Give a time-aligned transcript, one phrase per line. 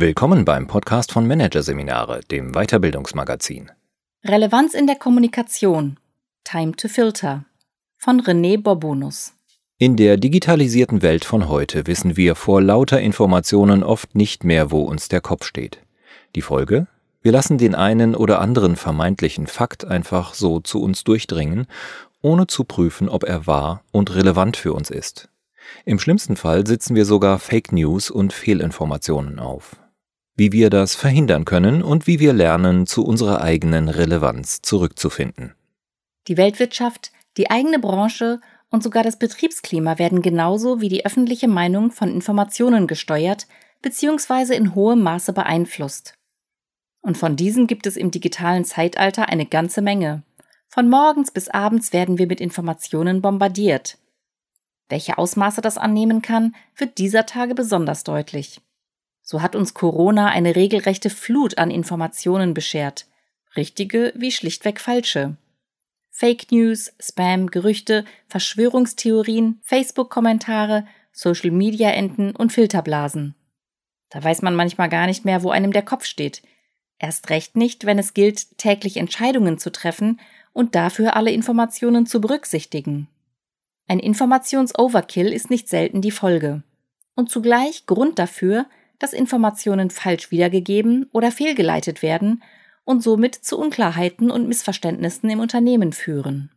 [0.00, 3.72] Willkommen beim Podcast von Managerseminare, dem Weiterbildungsmagazin.
[4.24, 5.98] Relevanz in der Kommunikation.
[6.44, 7.46] Time to Filter.
[7.96, 9.32] Von René Bobonus.
[9.76, 14.82] In der digitalisierten Welt von heute wissen wir vor lauter Informationen oft nicht mehr, wo
[14.82, 15.80] uns der Kopf steht.
[16.36, 16.86] Die Folge?
[17.20, 21.66] Wir lassen den einen oder anderen vermeintlichen Fakt einfach so zu uns durchdringen,
[22.22, 25.28] ohne zu prüfen, ob er wahr und relevant für uns ist.
[25.84, 29.76] Im schlimmsten Fall sitzen wir sogar Fake News und Fehlinformationen auf
[30.38, 35.54] wie wir das verhindern können und wie wir lernen, zu unserer eigenen Relevanz zurückzufinden.
[36.28, 41.90] Die Weltwirtschaft, die eigene Branche und sogar das Betriebsklima werden genauso wie die öffentliche Meinung
[41.90, 43.48] von Informationen gesteuert
[43.82, 44.54] bzw.
[44.54, 46.14] in hohem Maße beeinflusst.
[47.00, 50.22] Und von diesen gibt es im digitalen Zeitalter eine ganze Menge.
[50.68, 53.98] Von morgens bis abends werden wir mit Informationen bombardiert.
[54.88, 58.60] Welche Ausmaße das annehmen kann, wird dieser Tage besonders deutlich.
[59.30, 63.04] So hat uns Corona eine regelrechte Flut an Informationen beschert,
[63.56, 65.36] richtige wie schlichtweg falsche.
[66.10, 73.34] Fake News, Spam, Gerüchte, Verschwörungstheorien, Facebook-Kommentare, Social-Media-Enten und Filterblasen.
[74.08, 76.40] Da weiß man manchmal gar nicht mehr, wo einem der Kopf steht.
[76.98, 80.20] Erst recht nicht, wenn es gilt, täglich Entscheidungen zu treffen
[80.54, 83.08] und dafür alle Informationen zu berücksichtigen.
[83.88, 86.62] Ein Informations-Overkill ist nicht selten die Folge.
[87.14, 88.64] Und zugleich Grund dafür,
[88.98, 92.42] dass Informationen falsch wiedergegeben oder fehlgeleitet werden
[92.84, 96.50] und somit zu Unklarheiten und Missverständnissen im Unternehmen führen.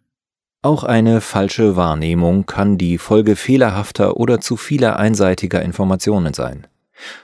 [0.63, 6.67] Auch eine falsche Wahrnehmung kann die Folge fehlerhafter oder zu vieler einseitiger Informationen sein.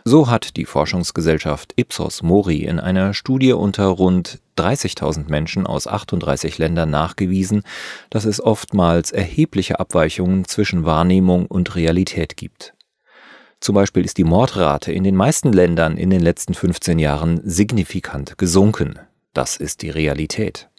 [0.04, 6.58] So hat die Forschungsgesellschaft Ipsos Mori in einer Studie unter rund 30.000 Menschen aus 38
[6.58, 7.64] Ländern nachgewiesen,
[8.10, 12.74] dass es oftmals erhebliche Abweichungen zwischen Wahrnehmung und Realität gibt.
[13.60, 18.38] Zum Beispiel ist die Mordrate in den meisten Ländern in den letzten 15 Jahren signifikant
[18.38, 19.00] gesunken.
[19.34, 20.70] Das ist die Realität.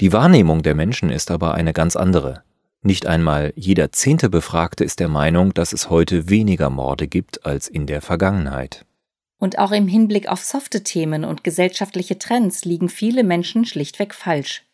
[0.00, 2.42] Die Wahrnehmung der Menschen ist aber eine ganz andere.
[2.82, 7.68] Nicht einmal jeder zehnte Befragte ist der Meinung, dass es heute weniger Morde gibt als
[7.68, 8.84] in der Vergangenheit.
[9.38, 14.64] Und auch im Hinblick auf softe Themen und gesellschaftliche Trends liegen viele Menschen schlichtweg falsch.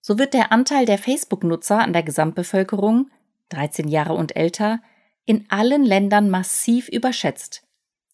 [0.00, 3.10] So wird der Anteil der Facebook-Nutzer an der Gesamtbevölkerung,
[3.50, 4.80] 13 Jahre und älter,
[5.26, 7.62] in allen Ländern massiv überschätzt.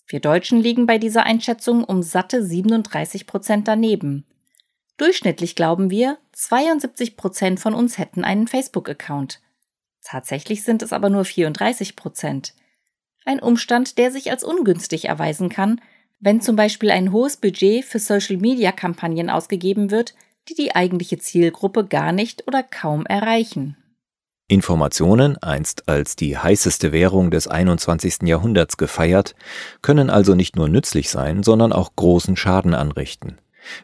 [0.06, 4.26] Wir Deutschen liegen bei dieser Einschätzung um satte 37 Prozent daneben.
[4.96, 9.40] Durchschnittlich glauben wir, 72 Prozent von uns hätten einen Facebook-Account.
[10.02, 12.54] Tatsächlich sind es aber nur 34 Prozent.
[13.24, 15.80] Ein Umstand, der sich als ungünstig erweisen kann,
[16.20, 20.14] wenn zum Beispiel ein hohes Budget für Social-Media-Kampagnen ausgegeben wird,
[20.48, 23.76] die die eigentliche Zielgruppe gar nicht oder kaum erreichen.
[24.48, 28.22] Informationen, einst als die heißeste Währung des 21.
[28.24, 29.34] Jahrhunderts gefeiert,
[29.80, 33.38] können also nicht nur nützlich sein, sondern auch großen Schaden anrichten,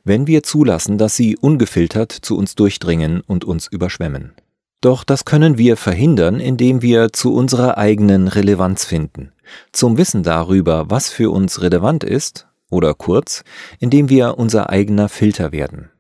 [0.05, 4.33] wenn wir zulassen, dass sie ungefiltert zu uns durchdringen und uns überschwemmen.
[4.81, 9.33] Doch das können wir verhindern, indem wir zu unserer eigenen Relevanz finden,
[9.73, 13.43] zum Wissen darüber, was für uns relevant ist, oder kurz,
[13.81, 15.91] indem wir unser eigener Filter werden.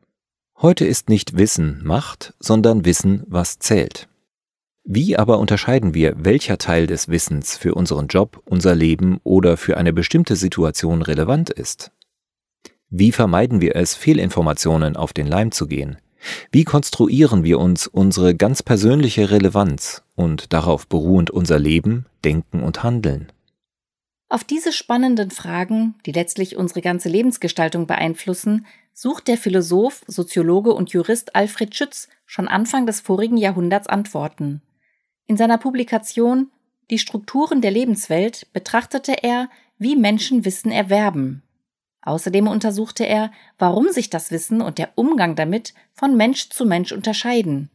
[0.60, 4.07] Heute ist nicht Wissen Macht, sondern Wissen, was zählt.
[4.90, 9.76] Wie aber unterscheiden wir, welcher Teil des Wissens für unseren Job, unser Leben oder für
[9.76, 11.90] eine bestimmte Situation relevant ist?
[12.88, 15.98] Wie vermeiden wir es, Fehlinformationen auf den Leim zu gehen?
[16.50, 22.82] Wie konstruieren wir uns unsere ganz persönliche Relevanz und darauf beruhend unser Leben, Denken und
[22.82, 23.30] Handeln?
[24.30, 30.88] Auf diese spannenden Fragen, die letztlich unsere ganze Lebensgestaltung beeinflussen, sucht der Philosoph, Soziologe und
[30.88, 34.62] Jurist Alfred Schütz schon Anfang des vorigen Jahrhunderts Antworten.
[35.28, 36.50] In seiner Publikation
[36.90, 41.42] Die Strukturen der Lebenswelt betrachtete er, wie Menschen Wissen erwerben.
[42.00, 46.92] Außerdem untersuchte er, warum sich das Wissen und der Umgang damit von Mensch zu Mensch
[46.92, 47.70] unterscheiden.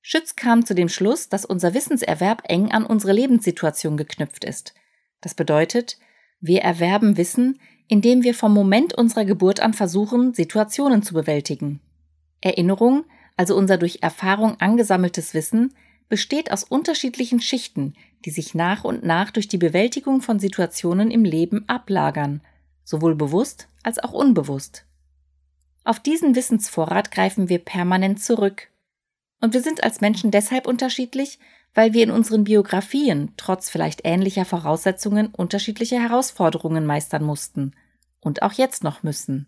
[0.00, 4.72] Schütz kam zu dem Schluss, dass unser Wissenserwerb eng an unsere Lebenssituation geknüpft ist.
[5.20, 5.98] Das bedeutet,
[6.40, 11.80] wir erwerben Wissen, indem wir vom Moment unserer Geburt an versuchen, Situationen zu bewältigen.
[12.40, 13.04] Erinnerung,
[13.36, 15.74] also unser durch Erfahrung angesammeltes Wissen,
[16.08, 21.24] besteht aus unterschiedlichen Schichten, die sich nach und nach durch die Bewältigung von Situationen im
[21.24, 22.40] Leben ablagern,
[22.84, 24.84] sowohl bewusst als auch unbewusst.
[25.84, 28.70] Auf diesen Wissensvorrat greifen wir permanent zurück.
[29.40, 31.38] Und wir sind als Menschen deshalb unterschiedlich,
[31.74, 37.72] weil wir in unseren Biografien trotz vielleicht ähnlicher Voraussetzungen unterschiedliche Herausforderungen meistern mussten
[38.20, 39.46] und auch jetzt noch müssen.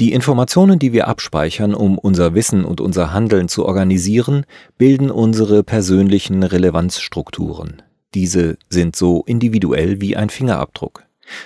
[0.00, 4.44] Die Informationen, die wir abspeichern, um unser Wissen und unser Handeln zu organisieren,
[4.76, 7.80] bilden unsere persönlichen Relevanzstrukturen.
[8.12, 11.04] Diese sind so individuell wie ein Fingerabdruck.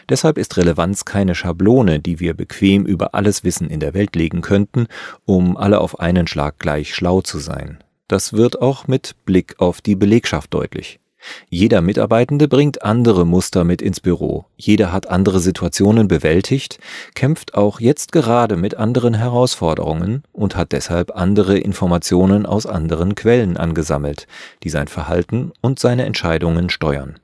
[0.09, 4.41] Deshalb ist Relevanz keine Schablone, die wir bequem über alles Wissen in der Welt legen
[4.41, 4.87] könnten,
[5.27, 7.79] um alle auf einen Schlag gleich schlau zu sein.
[8.09, 11.01] Das wird auch mit Blick auf die Belegschaft deutlich.
[11.49, 16.79] Jeder Mitarbeitende bringt andere Muster mit ins Büro, jeder hat andere Situationen bewältigt,
[17.15, 23.57] kämpft auch jetzt gerade mit anderen Herausforderungen und hat deshalb andere Informationen aus anderen Quellen
[23.57, 24.27] angesammelt,
[24.63, 27.19] die sein Verhalten und seine Entscheidungen steuern.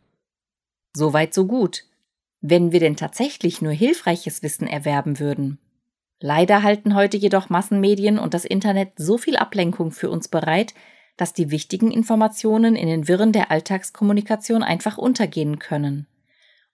[0.96, 1.84] Soweit so gut.
[2.40, 5.58] Wenn wir denn tatsächlich nur hilfreiches Wissen erwerben würden.
[6.20, 10.74] Leider halten heute jedoch Massenmedien und das Internet so viel Ablenkung für uns bereit,
[11.16, 16.06] dass die wichtigen Informationen in den Wirren der Alltagskommunikation einfach untergehen können.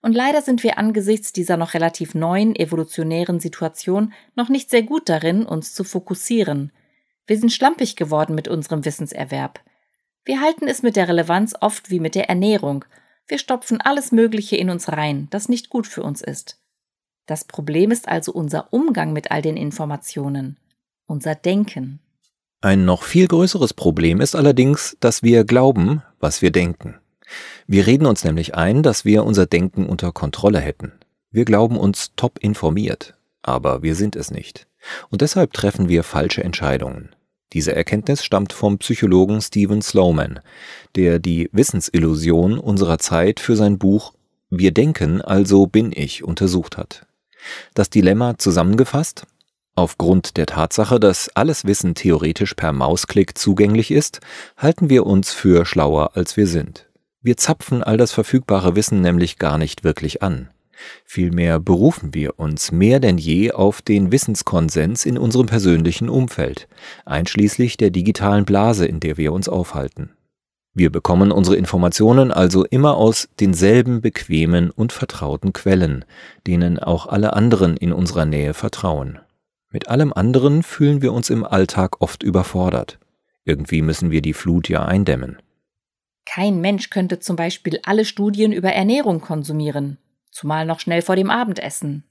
[0.01, 5.09] Und leider sind wir angesichts dieser noch relativ neuen evolutionären Situation noch nicht sehr gut
[5.09, 6.71] darin, uns zu fokussieren.
[7.27, 9.59] Wir sind schlampig geworden mit unserem Wissenserwerb.
[10.25, 12.85] Wir halten es mit der Relevanz oft wie mit der Ernährung.
[13.27, 16.59] Wir stopfen alles Mögliche in uns rein, das nicht gut für uns ist.
[17.27, 20.57] Das Problem ist also unser Umgang mit all den Informationen,
[21.05, 21.99] unser Denken.
[22.63, 26.95] Ein noch viel größeres Problem ist allerdings, dass wir glauben, was wir denken.
[27.65, 30.91] Wir reden uns nämlich ein, dass wir unser Denken unter Kontrolle hätten.
[31.31, 34.67] Wir glauben uns top informiert, aber wir sind es nicht.
[35.09, 37.09] Und deshalb treffen wir falsche Entscheidungen.
[37.53, 40.39] Diese Erkenntnis stammt vom Psychologen Stephen Sloman,
[40.95, 44.13] der die Wissensillusion unserer Zeit für sein Buch
[44.51, 47.07] Wir denken, also bin ich untersucht hat.
[47.73, 49.25] Das Dilemma zusammengefasst,
[49.81, 54.19] Aufgrund der Tatsache, dass alles Wissen theoretisch per Mausklick zugänglich ist,
[54.55, 56.87] halten wir uns für schlauer, als wir sind.
[57.23, 60.51] Wir zapfen all das verfügbare Wissen nämlich gar nicht wirklich an.
[61.03, 66.67] Vielmehr berufen wir uns mehr denn je auf den Wissenskonsens in unserem persönlichen Umfeld,
[67.05, 70.11] einschließlich der digitalen Blase, in der wir uns aufhalten.
[70.75, 76.05] Wir bekommen unsere Informationen also immer aus denselben bequemen und vertrauten Quellen,
[76.45, 79.17] denen auch alle anderen in unserer Nähe vertrauen.
[79.71, 82.99] Mit allem anderen fühlen wir uns im Alltag oft überfordert.
[83.45, 85.41] Irgendwie müssen wir die Flut ja eindämmen.
[86.25, 89.97] Kein Mensch könnte zum Beispiel alle Studien über Ernährung konsumieren,
[90.29, 92.03] zumal noch schnell vor dem Abendessen.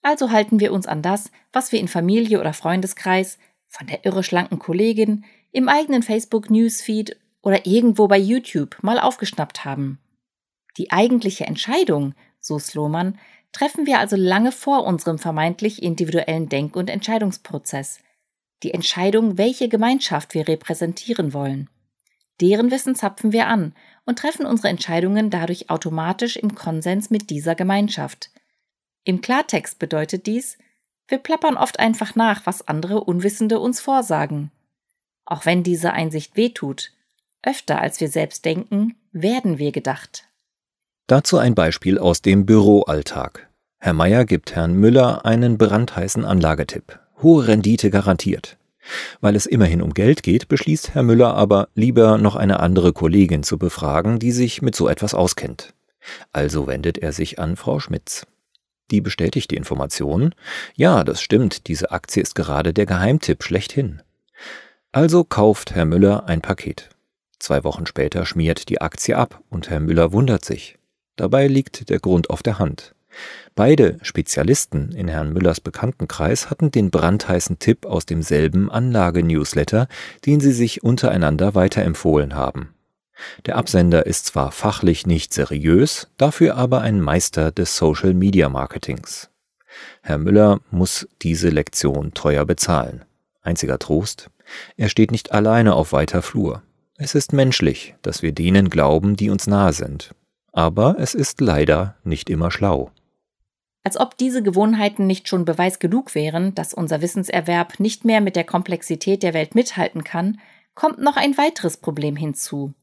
[0.00, 3.38] Also halten wir uns an das, was wir in Familie oder Freundeskreis,
[3.68, 9.98] von der irre schlanken Kollegin, im eigenen Facebook-Newsfeed oder irgendwo bei YouTube mal aufgeschnappt haben.
[10.76, 13.18] Die eigentliche Entscheidung, so Sloman,
[13.52, 18.00] treffen wir also lange vor unserem vermeintlich individuellen Denk- und Entscheidungsprozess.
[18.62, 21.68] Die Entscheidung, welche Gemeinschaft wir repräsentieren wollen.
[22.40, 27.54] Deren Wissen zapfen wir an und treffen unsere Entscheidungen dadurch automatisch im Konsens mit dieser
[27.54, 28.30] Gemeinschaft.
[29.04, 30.58] Im Klartext bedeutet dies,
[31.08, 34.50] wir plappern oft einfach nach, was andere Unwissende uns vorsagen.
[35.24, 36.92] Auch wenn diese Einsicht wehtut,
[37.42, 40.24] öfter als wir selbst denken, werden wir gedacht.
[41.12, 43.50] Dazu ein Beispiel aus dem Büroalltag.
[43.76, 47.00] Herr Meier gibt Herrn Müller einen brandheißen Anlagetipp.
[47.22, 48.56] Hohe Rendite garantiert.
[49.20, 53.42] Weil es immerhin um Geld geht, beschließt Herr Müller aber lieber noch eine andere Kollegin
[53.42, 55.74] zu befragen, die sich mit so etwas auskennt.
[56.32, 58.26] Also wendet er sich an Frau Schmitz.
[58.90, 60.34] Die bestätigt die Information.
[60.76, 64.00] Ja, das stimmt, diese Aktie ist gerade der Geheimtipp schlechthin.
[64.92, 66.88] Also kauft Herr Müller ein Paket.
[67.38, 70.78] Zwei Wochen später schmiert die Aktie ab und Herr Müller wundert sich.
[71.16, 72.94] Dabei liegt der Grund auf der Hand.
[73.54, 79.88] Beide Spezialisten in Herrn Müllers Bekanntenkreis hatten den brandheißen Tipp aus demselben Anlage-Newsletter,
[80.24, 82.74] den sie sich untereinander weiterempfohlen haben.
[83.44, 89.28] Der Absender ist zwar fachlich nicht seriös, dafür aber ein Meister des Social Media Marketings.
[90.00, 93.04] Herr Müller muss diese Lektion teuer bezahlen.
[93.42, 94.30] Einziger Trost,
[94.76, 96.62] er steht nicht alleine auf weiter Flur.
[96.96, 100.14] Es ist menschlich, dass wir denen glauben, die uns nahe sind
[100.52, 102.90] aber es ist leider nicht immer schlau.
[103.84, 108.36] Als ob diese Gewohnheiten nicht schon Beweis genug wären, dass unser Wissenserwerb nicht mehr mit
[108.36, 110.38] der Komplexität der Welt mithalten kann,
[110.74, 112.74] kommt noch ein weiteres Problem hinzu.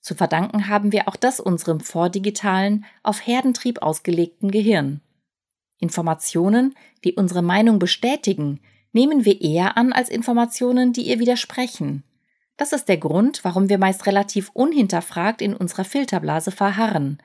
[0.00, 5.00] Zu verdanken haben wir auch das unserem vordigitalen, auf Herdentrieb ausgelegten Gehirn.
[5.78, 8.60] Informationen, die unsere Meinung bestätigen,
[8.92, 12.04] nehmen wir eher an als Informationen, die ihr widersprechen.
[12.56, 17.18] Das ist der Grund, warum wir meist relativ unhinterfragt in unserer Filterblase verharren.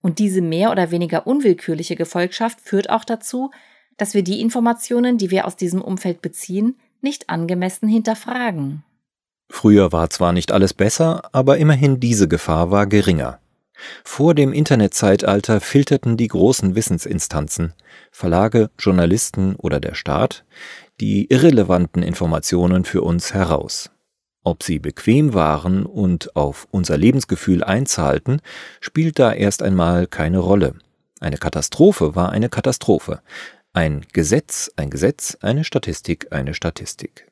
[0.00, 3.50] Und diese mehr oder weniger unwillkürliche Gefolgschaft führt auch dazu,
[3.96, 8.84] dass wir die Informationen, die wir aus diesem Umfeld beziehen, nicht angemessen hinterfragen.
[9.50, 13.40] Früher war zwar nicht alles besser, aber immerhin diese Gefahr war geringer.
[14.04, 17.74] Vor dem Internetzeitalter filterten die großen Wissensinstanzen,
[18.10, 20.44] Verlage, Journalisten oder der Staat,
[21.00, 23.90] die irrelevanten Informationen für uns heraus.
[24.42, 28.40] Ob sie bequem waren und auf unser Lebensgefühl einzahlten,
[28.80, 30.74] spielt da erst einmal keine Rolle.
[31.20, 33.20] Eine Katastrophe war eine Katastrophe.
[33.74, 37.30] Ein Gesetz, ein Gesetz, eine Statistik, eine Statistik.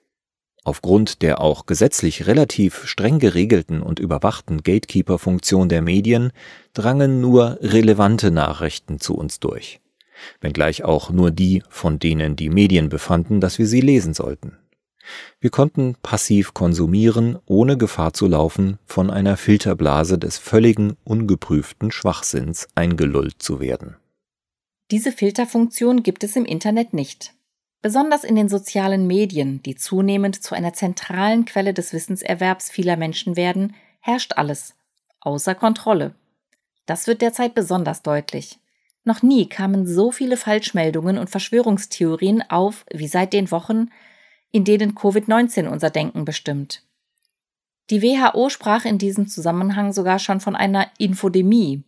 [0.64, 6.30] Aufgrund der auch gesetzlich relativ streng geregelten und überwachten Gatekeeper-Funktion der Medien
[6.74, 9.80] drangen nur relevante Nachrichten zu uns durch,
[10.42, 14.58] wenngleich auch nur die, von denen die Medien befanden, dass wir sie lesen sollten.
[15.40, 22.68] Wir konnten passiv konsumieren, ohne Gefahr zu laufen, von einer Filterblase des völligen ungeprüften Schwachsinns
[22.74, 23.96] eingelullt zu werden.
[24.90, 27.34] Diese Filterfunktion gibt es im Internet nicht.
[27.80, 33.36] Besonders in den sozialen Medien, die zunehmend zu einer zentralen Quelle des Wissenserwerbs vieler Menschen
[33.36, 34.74] werden, herrscht alles,
[35.20, 36.14] außer Kontrolle.
[36.86, 38.58] Das wird derzeit besonders deutlich.
[39.04, 43.90] Noch nie kamen so viele Falschmeldungen und Verschwörungstheorien auf wie seit den Wochen,
[44.52, 46.82] in denen Covid-19 unser Denken bestimmt.
[47.90, 51.82] Die WHO sprach in diesem Zusammenhang sogar schon von einer Infodemie.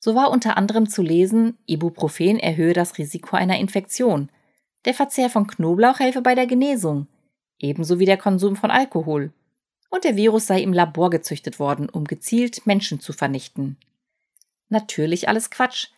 [0.00, 4.30] So war unter anderem zu lesen, Ibuprofen erhöhe das Risiko einer Infektion,
[4.84, 7.08] der Verzehr von Knoblauch helfe bei der Genesung,
[7.58, 9.32] ebenso wie der Konsum von Alkohol.
[9.90, 13.76] Und der Virus sei im Labor gezüchtet worden, um gezielt Menschen zu vernichten.
[14.68, 15.88] Natürlich alles Quatsch.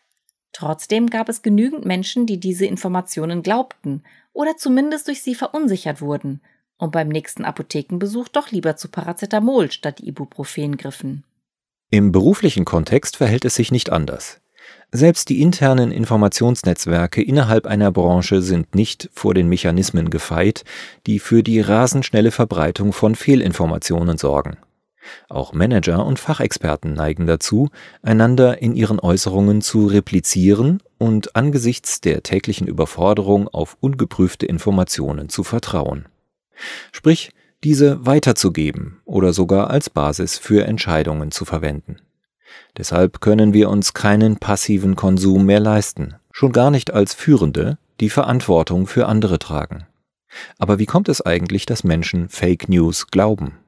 [0.52, 4.02] Trotzdem gab es genügend Menschen, die diese Informationen glaubten
[4.33, 6.40] oder zumindest durch sie verunsichert wurden
[6.76, 11.25] und beim nächsten Apothekenbesuch doch lieber zu Paracetamol statt Ibuprofen griffen.
[11.90, 14.40] Im beruflichen Kontext verhält es sich nicht anders.
[14.92, 20.64] Selbst die internen Informationsnetzwerke innerhalb einer Branche sind nicht vor den Mechanismen gefeit,
[21.07, 24.57] die für die rasend schnelle Verbreitung von Fehlinformationen sorgen.
[25.28, 27.71] Auch Manager und Fachexperten neigen dazu,
[28.02, 35.42] einander in ihren Äußerungen zu replizieren und angesichts der täglichen Überforderung auf ungeprüfte Informationen zu
[35.42, 36.07] vertrauen.
[36.92, 37.33] Sprich,
[37.64, 41.97] diese weiterzugeben oder sogar als Basis für Entscheidungen zu verwenden.
[42.76, 48.11] Deshalb können wir uns keinen passiven Konsum mehr leisten, schon gar nicht als Führende, die
[48.11, 49.87] Verantwortung für andere tragen.
[50.59, 53.60] Aber wie kommt es eigentlich, dass Menschen Fake News glauben?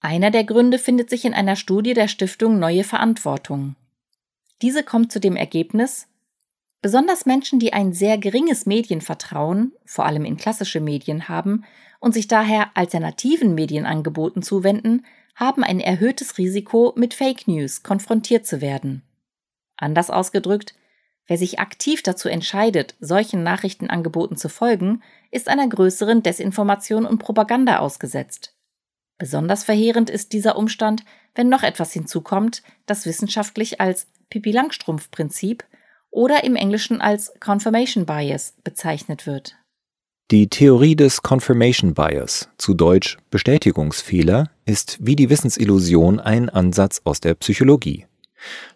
[0.00, 3.76] Einer der Gründe findet sich in einer Studie der Stiftung Neue Verantwortung.
[4.62, 6.08] Diese kommt zu dem Ergebnis,
[6.82, 11.64] besonders Menschen, die ein sehr geringes Medienvertrauen, vor allem in klassische Medien haben
[12.00, 18.60] und sich daher alternativen Medienangeboten zuwenden, haben ein erhöhtes Risiko, mit Fake News konfrontiert zu
[18.60, 19.02] werden.
[19.76, 20.74] Anders ausgedrückt,
[21.26, 27.80] wer sich aktiv dazu entscheidet, solchen Nachrichtenangeboten zu folgen, ist einer größeren Desinformation und Propaganda
[27.80, 28.55] ausgesetzt.
[29.18, 31.04] Besonders verheerend ist dieser Umstand,
[31.34, 35.64] wenn noch etwas hinzukommt, das wissenschaftlich als Pippi-Langstrumpf-Prinzip
[36.10, 39.56] oder im Englischen als Confirmation Bias bezeichnet wird.
[40.32, 47.20] Die Theorie des Confirmation Bias, zu Deutsch Bestätigungsfehler, ist wie die Wissensillusion ein Ansatz aus
[47.20, 48.06] der Psychologie.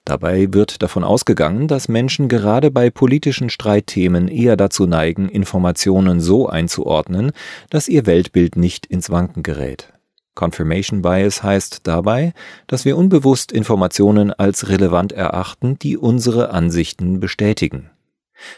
[0.04, 6.48] Dabei wird davon ausgegangen, dass Menschen gerade bei politischen Streitthemen eher dazu neigen, Informationen so
[6.48, 7.32] einzuordnen,
[7.68, 9.92] dass ihr Weltbild nicht ins Wanken gerät.
[10.40, 12.32] Confirmation Bias heißt dabei,
[12.66, 17.90] dass wir unbewusst Informationen als relevant erachten, die unsere Ansichten bestätigen.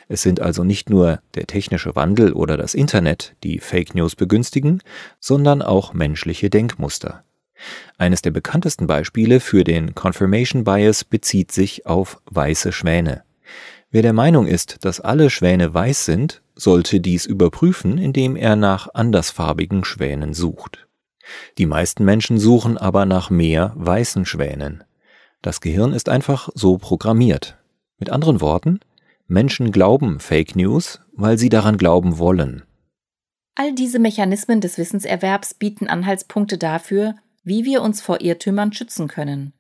[0.07, 4.81] Es sind also nicht nur der technische Wandel oder das Internet, die Fake News begünstigen,
[5.19, 7.25] sondern auch menschliche Denkmuster.
[7.99, 13.25] Eines der bekanntesten Beispiele für den Confirmation Bias bezieht sich auf weiße Schwäne.
[13.91, 18.89] Wer der Meinung ist, dass alle Schwäne weiß sind, sollte dies überprüfen, indem er nach
[18.95, 20.87] andersfarbigen Schwänen sucht.
[21.59, 24.85] Die meisten Menschen suchen aber nach mehr weißen Schwänen.
[25.43, 27.57] Das Gehirn ist einfach so programmiert.
[27.99, 28.81] Mit anderen Worten,
[29.27, 32.63] Menschen glauben Fake News, weil sie daran glauben wollen.
[33.55, 39.53] All diese Mechanismen des Wissenserwerbs bieten Anhaltspunkte dafür, wie wir uns vor Irrtümern schützen können.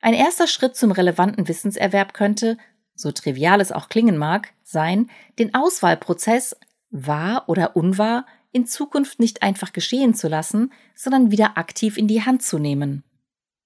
[0.00, 2.56] Ein erster Schritt zum relevanten Wissenserwerb könnte,
[2.94, 6.56] so trivial es auch klingen mag, sein, den Auswahlprozess
[6.90, 12.22] wahr oder unwahr in Zukunft nicht einfach geschehen zu lassen, sondern wieder aktiv in die
[12.22, 13.04] Hand zu nehmen.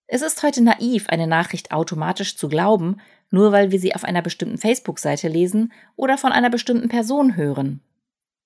[0.09, 2.97] Es ist heute naiv, eine Nachricht automatisch zu glauben,
[3.31, 7.81] nur weil wir sie auf einer bestimmten Facebook-Seite lesen oder von einer bestimmten Person hören.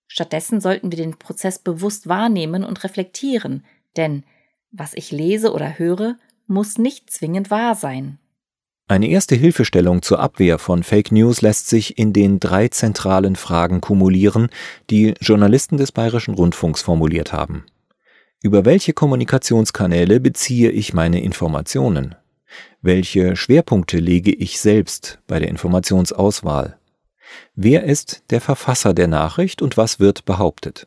[0.07, 3.65] Stattdessen sollten wir den Prozess bewusst wahrnehmen und reflektieren,
[3.97, 4.25] denn
[4.71, 8.19] was ich lese oder höre, muss nicht zwingend wahr sein.
[8.87, 13.81] Eine erste Hilfestellung zur Abwehr von Fake News lässt sich in den drei zentralen Fragen
[13.81, 14.51] kumulieren,
[14.91, 17.65] die Journalisten des Bayerischen Rundfunks formuliert haben.
[18.43, 22.15] Über welche Kommunikationskanäle beziehe ich meine Informationen?
[22.83, 26.77] Welche Schwerpunkte lege ich selbst bei der Informationsauswahl?
[27.55, 30.87] Wer ist der Verfasser der Nachricht und was wird behauptet?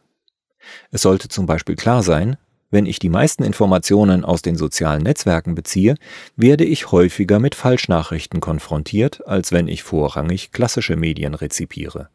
[0.92, 2.38] Es sollte zum Beispiel klar sein,
[2.70, 5.96] Wenn ich die meisten Informationen aus den sozialen Netzwerken beziehe,
[6.36, 12.10] werde ich häufiger mit Falschnachrichten konfrontiert, als wenn ich vorrangig klassische Medien rezipiere.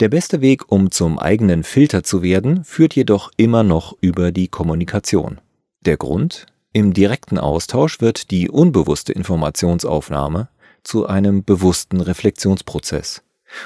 [0.00, 4.48] Der beste Weg, um zum eigenen Filter zu werden, führt jedoch immer noch über die
[4.48, 5.42] Kommunikation.
[5.84, 6.46] Der Grund?
[6.72, 10.48] Im direkten Austausch wird die unbewusste Informationsaufnahme
[10.82, 13.22] zu einem bewussten Reflexionsprozess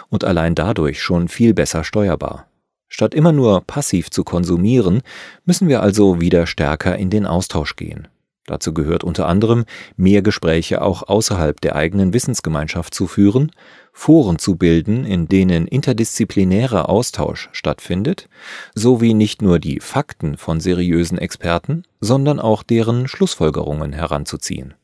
[0.08, 2.48] und allein dadurch schon viel besser steuerbar.
[2.88, 5.02] Statt immer nur passiv zu konsumieren,
[5.44, 8.08] müssen wir also wieder stärker in den Austausch gehen.
[8.46, 9.64] Dazu gehört unter anderem,
[9.96, 13.52] mehr Gespräche auch außerhalb der eigenen Wissensgemeinschaft zu führen,
[13.96, 18.28] Foren zu bilden, in denen interdisziplinärer Austausch stattfindet,
[18.74, 24.74] sowie nicht nur die Fakten von seriösen Experten, sondern auch deren Schlussfolgerungen heranzuziehen.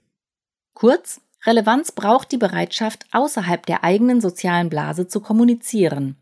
[0.75, 6.16] Kurz, Relevanz braucht die Bereitschaft, außerhalb der eigenen sozialen Blase zu kommunizieren.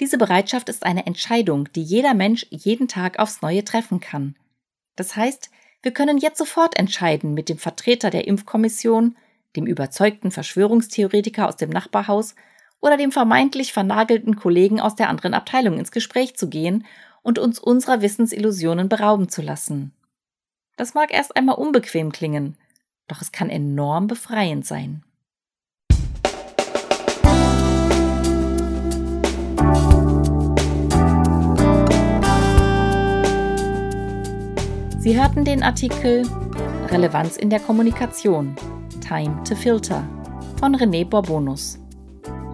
[0.00, 4.36] Diese Bereitschaft ist eine Entscheidung, die jeder Mensch jeden Tag aufs Neue treffen kann.
[4.96, 5.50] Das heißt,
[5.82, 9.16] wir können jetzt sofort entscheiden, mit dem Vertreter der Impfkommission,
[9.56, 12.34] dem überzeugten Verschwörungstheoretiker aus dem Nachbarhaus
[12.80, 16.84] oder dem vermeintlich vernagelten Kollegen aus der anderen Abteilung ins Gespräch zu gehen
[17.22, 19.92] und uns unserer Wissensillusionen berauben zu lassen.
[20.76, 22.56] Das mag erst einmal unbequem klingen,
[23.08, 25.02] doch es kann enorm befreiend sein.
[34.98, 36.28] Sie hörten den Artikel
[36.88, 38.56] Relevanz in der Kommunikation
[39.06, 40.02] Time to Filter
[40.58, 41.78] von René Borbonus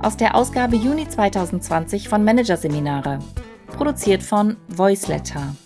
[0.02, 3.20] aus der Ausgabe Juni 2020 von Managerseminare,
[3.68, 5.56] produziert von Voiceletter.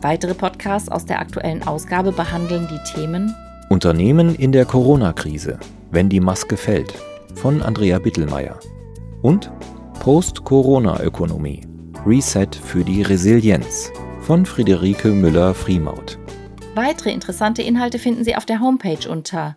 [0.00, 3.34] Weitere Podcasts aus der aktuellen Ausgabe behandeln die Themen
[3.68, 5.60] Unternehmen in der Corona-Krise,
[5.92, 6.92] wenn die Maske fällt,
[7.36, 8.58] von Andrea Bittelmeier
[9.22, 9.52] und
[10.00, 11.60] Post-Corona-Ökonomie,
[12.04, 13.92] Reset für die Resilienz
[14.22, 16.18] von Friederike Müller-Friemaut.
[16.74, 19.56] Weitere interessante Inhalte finden Sie auf der Homepage unter